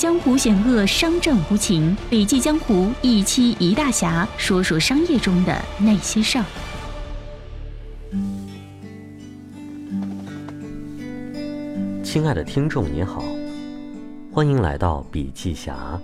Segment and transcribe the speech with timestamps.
[0.00, 1.94] 江湖险恶，商战无情。
[2.08, 6.44] 笔记江湖一期一大侠，说说商业中的那些事儿。
[12.02, 13.22] 亲爱的听众，你好，
[14.32, 16.00] 欢迎来到笔记侠，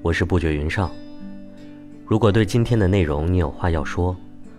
[0.00, 0.90] 我是不觉云上。
[2.06, 4.16] 如果对今天的内容你有话要说，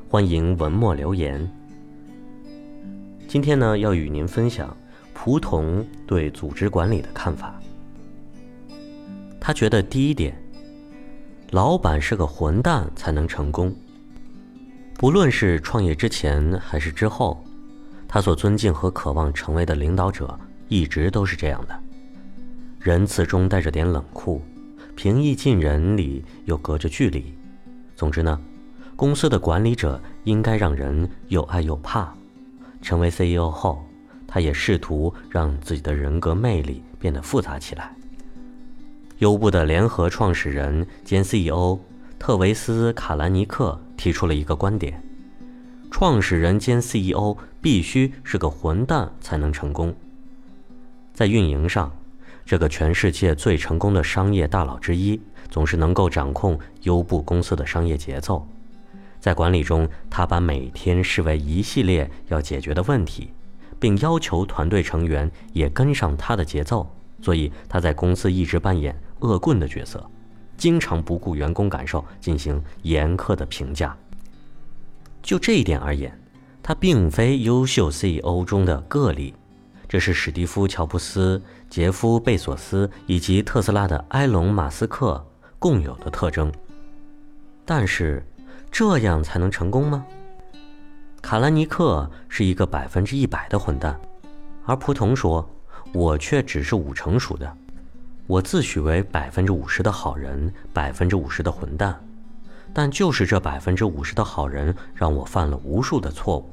[0.07, 1.51] 欢迎文末留言。
[3.27, 4.77] 今天呢，要与您分享
[5.11, 7.59] 蒲桐对组织管理的看法。
[9.49, 10.39] 他觉得第一点，
[11.49, 13.75] 老板是个混蛋才能成功。
[14.93, 17.43] 不论是创业之前还是之后，
[18.07, 21.75] 他所尊敬和渴望成为的领导者一直都是这样的：
[22.79, 24.39] 仁慈中带着点冷酷，
[24.95, 27.35] 平易近人里又隔着距离。
[27.95, 28.39] 总之呢，
[28.95, 32.13] 公司的管理者应该让人又爱又怕。
[32.83, 33.83] 成为 CEO 后，
[34.27, 37.95] 他也试图让自己的人格魅力变得复杂起来。
[39.19, 41.77] 优步的联合创始人兼 CEO
[42.17, 45.03] 特维斯·卡兰尼克提出了一个观点：
[45.91, 49.93] 创始人兼 CEO 必须是个混蛋才能成功。
[51.13, 51.91] 在运营上，
[52.45, 58.47] 这个全世界最成功的商业大佬之一总是能够掌控优步公司的商业节奏；
[59.19, 63.31] 在管理中，他把每天视为一系列要解决的问题，
[63.81, 66.89] 并要求团队成员也跟上他的节奏。
[67.21, 68.97] 所以他在公司一直扮演。
[69.19, 70.05] 恶棍的角色，
[70.57, 73.95] 经常不顾员工感受进行严苛的评价。
[75.21, 76.17] 就这一点而言，
[76.63, 79.33] 他并非优秀 CEO 中的个例，
[79.87, 85.25] 这是史蒂夫·乔布斯、杰夫·贝索斯以及特斯拉的埃隆·马斯克
[85.57, 86.51] 共有的特征。
[87.65, 88.25] 但是，
[88.71, 90.05] 这样才能成功吗？
[91.21, 93.99] 卡兰尼克是一个百分之一百的混蛋，
[94.65, 95.47] 而蒲桐说
[95.93, 97.57] ：“我却只是五成熟的。”
[98.29, 101.99] 我自诩为百分之五十的好人，百分之五十的混蛋，
[102.71, 106.47] 但就是这百分之五十的好人，让我犯了无数的错误。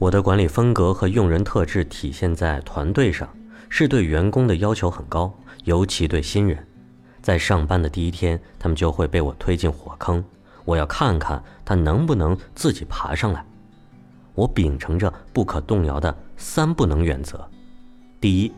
[0.00, 3.28] 我的管理风格和用人特质体现在团队上，
[3.68, 5.32] 是对员工的要求很高，
[5.62, 6.66] 尤其对新人。
[7.22, 10.24] 在上班的第一天，他们就会被我推进火坑，
[10.64, 13.46] 我要看看他能不能自己爬上来。
[14.34, 17.48] 我秉承着不可动摇的三不能原则：
[18.20, 18.52] 第一，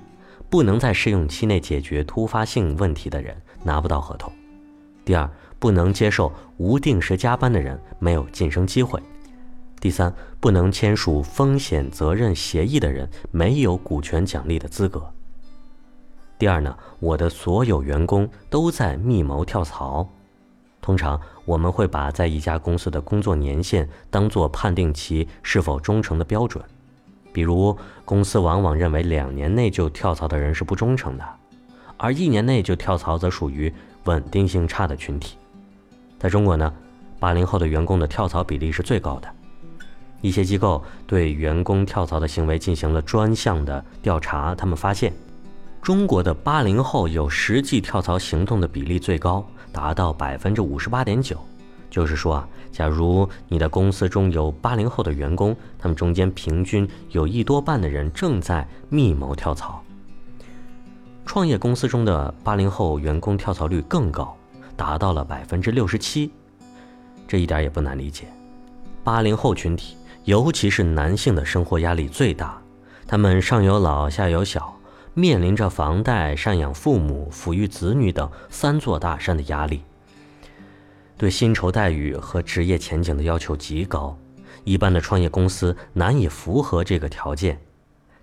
[0.51, 4.33] 不能在试用期内解决突发性问题的人拿不到合同。
[5.05, 9.03] 第二，不能接受无定时加班的人没有晋升机会。
[9.81, 15.09] 第三，不能签署风险责任协议的人没有股权奖励的资格。
[16.39, 20.09] 第二呢，我的所有员工都在密谋跳槽。
[20.81, 26.65] 通常我们会把在一家公司的工作年限当做判定其是否忠诚的标准。
[27.39, 31.25] 比如，公司往往认为两年内就跳槽的人是不忠诚的，
[31.97, 33.73] 而一年内就跳槽则属于
[34.07, 35.37] 稳定性差的群体。
[36.19, 36.75] 在中国呢，
[37.21, 39.29] 八零后的员工的跳槽比例是最高的。
[40.21, 45.13] 一些机构对员工跳槽的行为进行了专项的调查，他们发现，
[45.81, 51.39] 中国的八零后有实际跳槽行动的比例最高，达到百分之五十八点九。
[51.91, 59.83] 就是说啊，假如你的公司中有八零后的员工，他们中间平均有一多半的人正在密谋跳槽。
[61.25, 64.35] 创业公司中的八零后员工跳槽率更高，
[64.77, 66.31] 达到了百分之六十七。
[67.27, 68.27] 这一点也不难理解，
[69.05, 72.59] 八零后群体，尤其是男性的生活压力最大，
[73.07, 74.75] 他们上有老下有小，
[75.13, 79.83] 面临着房贷、赡养父母、抚育子女等三座大山的压力。
[81.19, 84.17] 对薪酬待遇和职业前景的要求极高，
[84.63, 87.61] 一般的创业公司难以符合这个条件。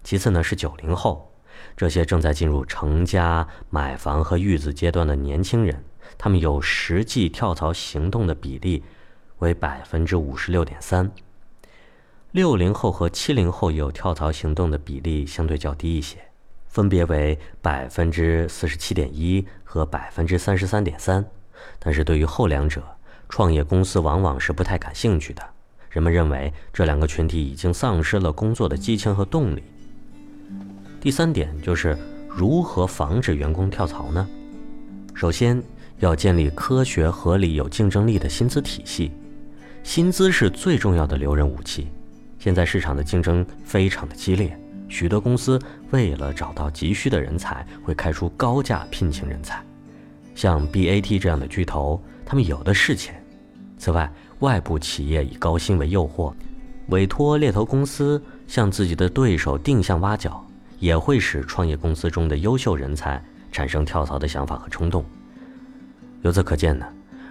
[0.01, 1.29] 其次呢是九零后，
[1.75, 5.83] 这些正在进入成家、买房和育子阶段的年轻人，
[6.17, 8.81] 他们有实际跳槽行动的比例
[9.39, 11.11] 为百分之五十六点三。
[12.31, 16.17] 六零后和七零后有跳槽行动的比例相对较低一些，
[16.67, 21.25] 分别为百分之四十七点一和百分之三十三点三。
[21.79, 22.83] 但是对于后两者，
[23.29, 25.41] 创业公司往往是不太感兴趣的。
[25.89, 29.63] 人们认为这两个群体已经丧失了工作的激情和动力。
[30.99, 31.97] 第三点就是
[32.29, 34.27] 如何防止员工跳槽呢？
[35.13, 35.61] 首先
[35.99, 39.11] 要建立科学、合理、有竞争力的薪资体系。
[39.83, 41.87] 薪资是最重要的留人武器。
[42.39, 44.59] 现在市场的竞争非常的激烈，
[44.89, 45.57] 许多公司
[45.91, 49.63] 为了找到急需的人才，会开出高价聘请人才。
[50.35, 53.19] 像 BAT 这样的巨头，他们有的是钱。
[53.77, 56.33] 此外，外部企业以高薪为诱惑，
[56.89, 60.45] 委托猎头公司向自己的对手定向挖角，
[60.79, 65.03] 也会使创业公司中的优秀人才产生跳槽的想法和冲动。
[66.21, 66.85] 由此可见呢，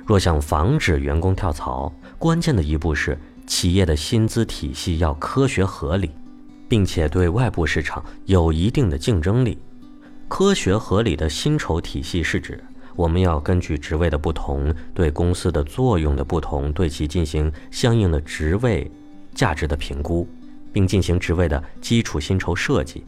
[0.07, 6.11] 若想防止员工跳槽，关键的一步是企业的薪资体系要科学合理，
[6.69, 9.59] 并且对外部市场有一定的竞争力。
[10.29, 12.63] 科学合理的薪酬体系是指，
[12.97, 18.91] 我们要根据职位的不同，对公司的作用的不同，对其进行相应的职位
[19.35, 20.29] 价值的评估，
[20.73, 23.05] 并进行职位的基础薪酬设计。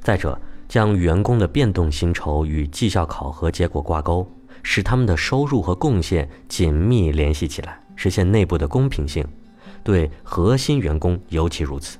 [0.00, 0.38] 再者，
[0.68, 4.30] 将员工的变动薪酬与绩效考核结果挂钩，
[4.62, 9.26] 使他们的收入和贡献紧密联系起来，实现内部的公平性。
[9.82, 11.98] 对核心员工尤其如此。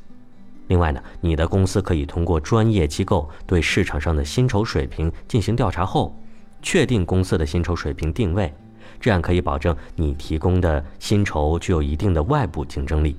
[0.66, 6.14] 另外呢，你的公司可以通过专业机构对市场上的薪酬水平进行调查后，
[6.62, 8.52] 确定公司的薪酬水平定位，
[9.00, 13.16] 这样可以保证你提供的薪酬具有一定的外部竞争力。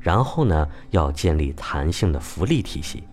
[0.00, 3.04] 然后呢，要建立弹性的福利体系，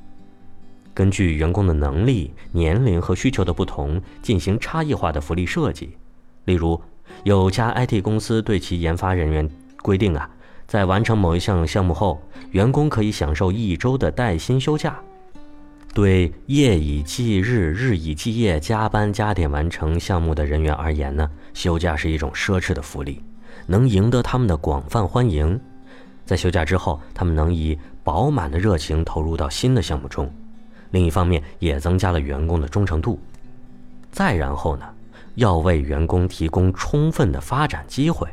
[0.94, 5.98] 根据员工的能力、年龄和需求的不同，进行差异化的福利设计。
[6.46, 6.82] 例如，
[7.24, 9.50] 有家 IT 公司对其研发人员
[9.82, 10.30] 规定啊。
[10.66, 12.22] 在完成某一项项目后，
[12.52, 15.00] 员工可以享受一周的带薪休假。
[15.98, 23.20] 对夜以继日、日以继夜加班加点完成项目的人员而言呢，休假是一种奢侈的福利，
[23.66, 25.60] 能赢得他们的广泛欢迎。
[26.24, 30.32] 在休假之后，他们能以饱满的热情投入到新的项目中。
[30.92, 33.20] 另一方面，也增加了员工的忠诚度。
[34.12, 34.86] 再然后呢，
[35.34, 38.28] 要为员工提供充分的发展机会。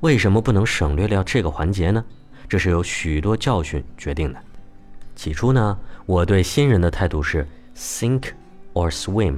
[0.00, 2.04] 为什么不能省略掉这个环节呢？
[2.48, 4.40] 这是由许多教训决定的。
[5.18, 5.76] 起初呢，
[6.06, 7.44] 我对新人的态度是
[7.74, 8.30] “sink
[8.72, 9.36] or swim”，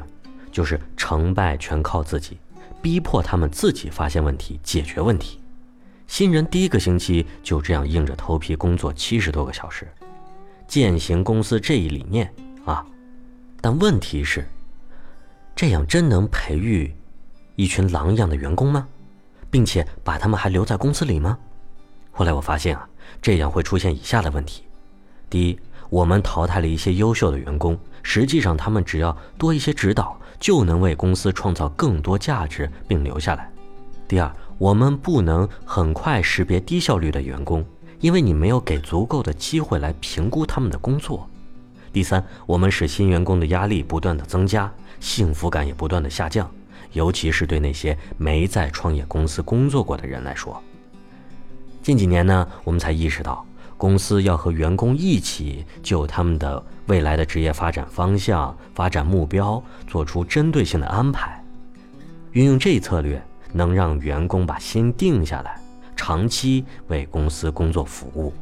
[0.52, 2.36] 就是成败全靠自己，
[2.82, 5.40] 逼迫他们自己发现问题、解决问题。
[6.06, 9.88] 新人第一个星期就这样硬着头皮工作七十多个小时，
[10.68, 12.30] 践行公司这一理念
[12.66, 12.84] 啊。
[13.62, 14.46] 但问题是，
[15.56, 16.94] 这样真能培育
[17.56, 18.86] 一群狼一样的员工吗？
[19.50, 21.38] 并且把他们还留在公司里吗？
[22.10, 22.86] 后来我发现啊，
[23.22, 24.64] 这样会出现以下的问题：
[25.30, 25.58] 第一，
[25.90, 33.44] 我们淘汰了一些优秀的员工，实际上他们只要多一些指导，就能为公司创造更多价值并留下来；
[34.08, 37.64] 第二，我们不能很快识别低效率的员工，
[37.98, 41.28] 因为你没有给足够的机会来评估他们的工作；
[41.92, 46.48] 第三，我们使新员工的压力不断的增加，幸福感也不断的下降。
[46.92, 50.60] 尤其是对那些没在创业公司工作过的人来说，
[51.82, 53.46] 近几年呢，我们才意识到，
[53.80, 61.42] 公司要和员工一起就他们的未来的职业发展方向、发展目标做出针对性的安排。
[62.32, 63.20] 运用这一策略，
[63.54, 65.58] 能让员工把心定下来，
[65.96, 68.34] 长期为公司工作服务。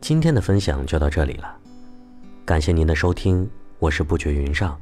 [0.00, 1.54] 今天的分享就到这里了，
[2.46, 3.46] 感谢您的收听，
[3.78, 4.74] 我是不觉云上。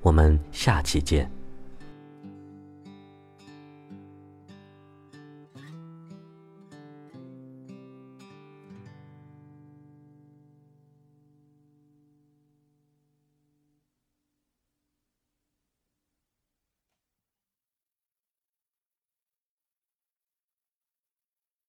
[0.00, 1.30] 我们下期见。